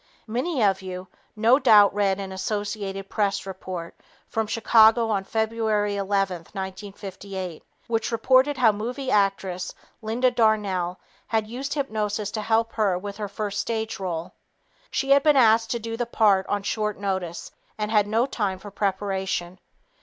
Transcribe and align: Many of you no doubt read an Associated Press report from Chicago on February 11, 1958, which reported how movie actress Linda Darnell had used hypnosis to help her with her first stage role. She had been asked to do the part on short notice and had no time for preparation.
Many 0.25 0.63
of 0.63 0.81
you 0.81 1.07
no 1.35 1.59
doubt 1.59 1.93
read 1.93 2.19
an 2.19 2.31
Associated 2.31 3.07
Press 3.07 3.45
report 3.45 3.93
from 4.27 4.47
Chicago 4.47 5.09
on 5.11 5.23
February 5.23 5.95
11, 5.95 6.37
1958, 6.37 7.63
which 7.85 8.11
reported 8.11 8.57
how 8.57 8.71
movie 8.71 9.11
actress 9.11 9.75
Linda 10.01 10.31
Darnell 10.31 10.99
had 11.27 11.45
used 11.45 11.75
hypnosis 11.75 12.31
to 12.31 12.41
help 12.41 12.71
her 12.73 12.97
with 12.97 13.17
her 13.17 13.27
first 13.29 13.61
stage 13.61 13.99
role. 13.99 14.33
She 14.89 15.11
had 15.11 15.21
been 15.21 15.37
asked 15.37 15.69
to 15.69 15.77
do 15.77 15.95
the 15.95 16.07
part 16.07 16.47
on 16.47 16.63
short 16.63 16.97
notice 16.97 17.51
and 17.77 17.91
had 17.91 18.07
no 18.07 18.25
time 18.25 18.57
for 18.57 18.71
preparation. 18.71 19.59